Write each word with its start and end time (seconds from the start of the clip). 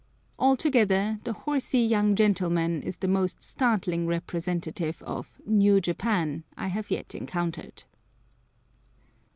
Altogether 0.39 1.19
the 1.25 1.33
horsey 1.33 1.81
young 1.81 2.15
gentleman 2.15 2.81
is 2.81 2.97
the 2.97 3.07
most 3.07 3.43
startling 3.43 4.07
representative 4.07 4.99
of 5.03 5.39
"New 5.45 5.79
Japan" 5.79 6.43
I 6.57 6.69
have 6.69 6.89
yet 6.89 7.13
encountered. 7.13 7.83